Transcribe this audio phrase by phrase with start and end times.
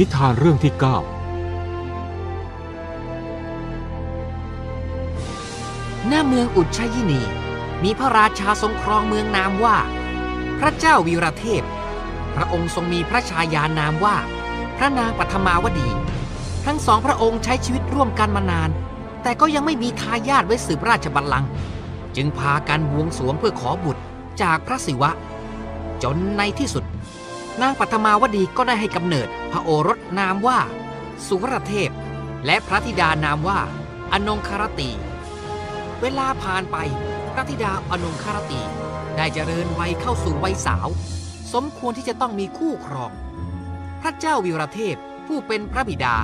[0.00, 0.82] นิทานเรื่องที่ 9
[6.06, 7.22] หน้าเมืองอุชยินี
[7.84, 9.76] มีพระราชาทรงครองเมืองนามว่า
[10.58, 11.62] พระเจ้าวีรเทพ
[12.36, 14.16] พระองค์ทรงมีพระชายานามว่า
[14.76, 15.88] พระนางปัทมาวดี
[16.64, 18.70] ทั้งสองพระองค์ใช้ชีวิตร่วมกันมานาน
[19.22, 21.50] แต่ก็ยังไม่มีทายาทไว้สืบราชบัลลังก์
[22.16, 24.02] จึงพากันบวงสรวงเพื่อขอบุตร
[24.42, 25.10] จากพระศิวะ
[26.02, 26.84] จนในที่สุด
[27.62, 30.58] นางปัทมาวดีก็ได้ให้กำเนิดพระโอรสนามว่า
[31.26, 31.90] สุวรเทพ
[32.46, 33.58] และพระธิดานามว่า
[34.12, 34.90] อนงคารตี
[36.00, 36.76] เวลาผ่านไป
[37.32, 38.60] พระธิดาอนงคารตี
[39.16, 40.88] ได้เจริญวัยเข้าสู่วัยสาว
[41.52, 43.10] สมควรที่จะต้องมีคู่ครอง
[44.00, 46.16] พระเจ้าวิรเทพผู้เป็นพระบิดา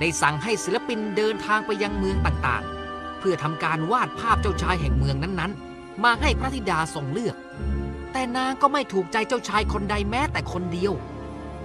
[0.00, 7.36] ได้สั่งให้ศิลปินเดินทางไปยังเมืองต่างๆ เพื่อทำการวาดภาพเจ้าชายแห่งเมืองนั้นๆ มาให้พระธิดาทรงเลือก
[8.12, 10.92] แต่นางก็ไม่ถูกใจเจ้าชายคนใดแม้แต่คนเดียว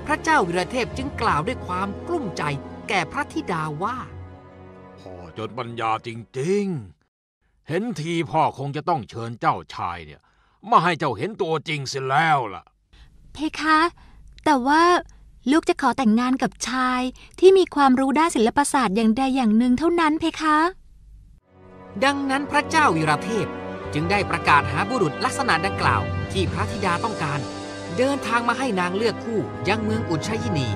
[0.06, 2.44] พระเจ้าวิรเทพจึงกล่าวด้วยความกลุ้มใจ
[2.90, 3.98] แก่พระธิดาว่า
[5.00, 10.22] พ่อจนปัญญาจริงๆ เห็นทีพ่อคงจะต้องเชิญเจ้าชายเนี่ย
[10.70, 12.64] มาให้เจ้าเห็นตัวจริงเสียแล้วล่ะ
[13.34, 13.80] เพคะ
[14.46, 14.84] แต่ว่า
[15.52, 17.02] ลูกจะขอแต่งงานกับชาย
[17.40, 20.58] ที่มีความรู้ด้านศิลปศาสตร์อย่างใดอย่างหนึ่งเท่านั้นเพคะ
[22.04, 23.48] ดังนั้นพระเจ้าวิรเทพ
[23.94, 27.40] จึงได้ประกาศหาบุรุษลักษณะดังกล่าว ที่พระธิดาต้องการ
[27.98, 30.68] เดินทางมาให้นางเลือกคู่ยังเมืองอุชยินี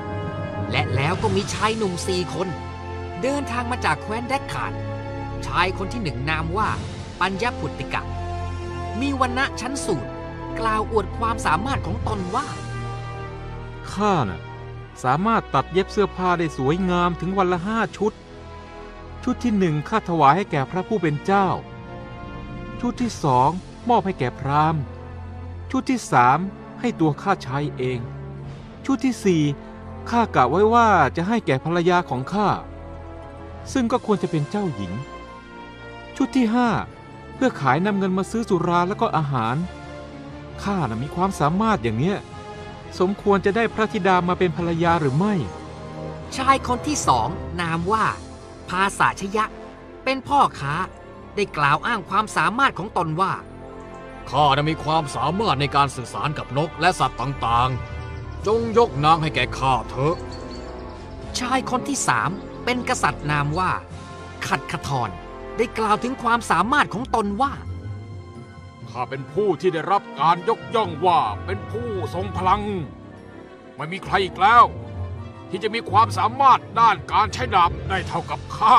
[0.72, 2.48] และแล้วก็มีชายหนุ่มสี่คน
[3.22, 4.74] เดินทางมาจากแคว้นแดกขาน
[5.46, 6.70] ชายคนที่หนึ่งนามว่า
[7.20, 8.04] ปัญญพุตติกะ
[9.00, 10.10] มีวันณะชั้นสูตร
[10.60, 12.48] กล่าวอวดความสามารถของตนว่า
[13.94, 14.42] ข้าน่ะ
[15.04, 18.14] สามารถตัดเย็บเสื้อผ้าได้สวยงามถึงวันละห้าชุด
[19.24, 21.48] ชุดที่หนึ่งข้าถวายให้แก่พระผู้เป็นเจ้า
[22.84, 23.50] ชุดที่สอง
[23.90, 24.82] มอบให้แก่พราหมณ์
[25.72, 26.40] ชุดที่สาม
[26.80, 28.00] ให้ตัวข้าใช้เอง
[28.86, 29.44] ชุดที่สี่
[30.10, 32.50] ข้ากะไว้ว่าจะให้แก่ภรรยาของข้า
[33.74, 34.92] ซึ่งก็ควรจะเป็นเจ้าหญิง
[36.18, 36.70] ชุดที่ห้า
[37.36, 39.56] เพื่อขายนำเงินมาซื้อสุราแล้วก็อาหาร
[40.64, 42.18] ข้านะมีความสามารถอย่างเนี้ย
[43.00, 45.34] สมควรจะได้พระธิดามาเป็นภรรยาหรือไม่
[46.36, 47.28] ชายคนที่สอง
[47.62, 48.06] นามว่า
[48.70, 49.46] ภาษาชยะ
[50.04, 50.76] เป็นพ่อค้า
[51.36, 53.34] ได้กล่าวอ้างความสามารถของตนว่า
[54.30, 60.16] ข้านะมีความสามารถในการสื่อสารกับนกและสัตว์ต่างๆ จงยกนางให้แก่ข้าเถอะ
[61.40, 62.30] ชายคนที่สาม
[62.66, 63.72] เป็นกษัตริย์นามว่า
[64.48, 65.10] ขัดขทร
[65.58, 67.54] ได้กล่าวถึงความสามารถของตนว่า
[68.90, 72.62] ข้าเป็นผู้ที่ได้รับการยกย่องว่าเป็นผู้ทรงพลัง
[73.76, 74.64] ไม่มีใครอีกแล้ว
[75.50, 78.78] ที่จะมีความสามารถด้านการใช้ดาบได้เท่ากับข้า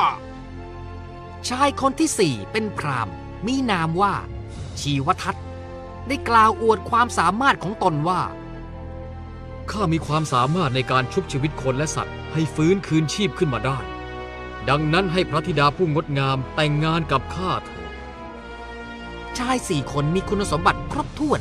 [1.49, 3.13] ชายคนที่สี่เป็นพราหมณ์
[3.45, 4.13] มีนามว่า
[4.79, 5.35] ชีวทัต
[6.07, 8.21] ได้กล่าวอวดความสามารถของตนว่า
[9.71, 13.79] ข้ามีความสามารถในการชุบชีวิตคนและสัตว์ ให้ฟื้นคืนชีพขึ้นมาได้
[14.69, 17.91] ดังนั้นให้พระธิดาผู้งดงามแต่งงานกับข้าเถิด
[19.37, 21.39] ชายสี่คนมีคุณสมบัติครบถ้วน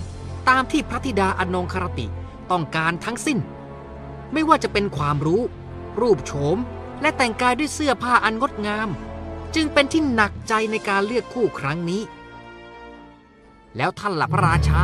[0.49, 2.07] ตามที่พระธิดาอนงคารติ
[2.51, 3.39] ต้องการทั้งสิ้น
[4.33, 5.43] ไม่ว่าจะเป็นความรู้
[6.01, 6.57] รูปโฉม
[7.01, 8.89] และแต่งกายด้วยเสื้อผ้าอันงดงาม
[9.55, 12.03] จึงเป็นที่หนักใจในการเลือกคู่ครั้งนี้
[13.77, 14.83] แล้วท่านหล่ะพระราชา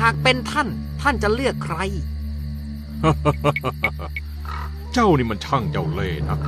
[0.00, 0.68] หากเป็นท่าน
[1.02, 1.76] ท่านจะเลือกใคร
[4.92, 6.38] เจ้านี่มันช่างเจ้าเล่ห์นะ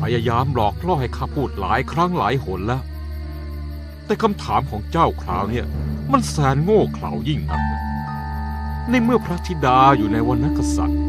[0.00, 2.82] พยายามหลอกล่อให้ข้าพูดหลายครั้งหลายหนแล้ว
[4.06, 5.66] แต่คำถามของเจ้าคราวเนี่ย
[6.12, 7.62] มันแสนโง่เขลายิ่งนัก
[8.90, 11.00] ในเมื่อพระธิดาอยู่ในวันกษัตริย์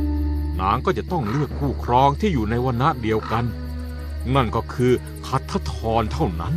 [0.61, 3.43] นางก็จะต้องเลือกคู่ครองที่อยู่ในวันณะเดียวกัน
[4.35, 4.91] นั่นก็คือ
[5.27, 6.53] คัทธรเท่านั้น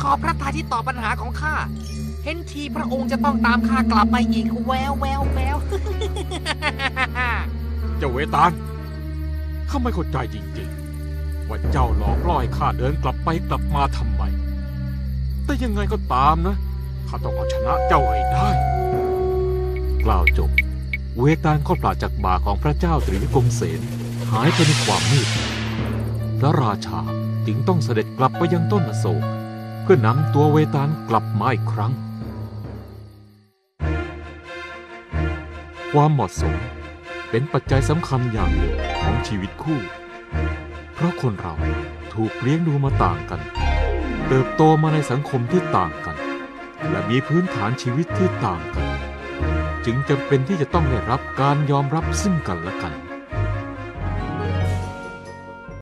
[0.00, 1.54] ขอพระทัยที่ตอบปัญหาของข้า
[2.24, 5.56] เห็นทีพระองค์จะต้องตามข้ากลับมาอีกแววแววแวว
[7.98, 8.52] เจ้าเวตาล
[9.68, 14.22] ข้าไม่เข้าใจจริงๆ ว่าเจ้าหลอกล่อให้ข้าเดินกลับไปกลับมาทำไม
[15.44, 16.56] แต่ยังไงก็ตามนะ
[17.08, 18.48] ข้าต้องเอาชนะเจ้าให้ได้
[20.04, 20.50] กล่าวจบ
[21.18, 23.80] เวตาลก็ปราดจากบ่าของพระเจ้าตรีวิกรมเสน
[24.32, 25.28] หายไปในความมืด
[26.38, 27.00] พระราชา
[27.46, 29.22] จึงต้องเสด็จกลับไปยังต้นอโศก
[29.82, 31.92] เพื่อนำตัวเวตาลกลับมาอีกครั้ง
[35.92, 36.54] ความเหมาะสม
[37.30, 39.80] เป็นปัจจัยสำคัญอย่างหนึ่งของชีวิตคู่
[40.94, 41.54] เพราะคนเรา
[42.14, 43.40] ถูกเลี้ยงดูมาต่างกัน
[44.26, 46.16] เติบโตมาในสังคมที่ต่างกัน
[46.90, 48.86] และมีพื้นฐานชีวิตที่ต่างกัน
[49.84, 53.07] จึงจำเป็นที่จะต้องได้รับการยอมรับซึ่งกันและกัน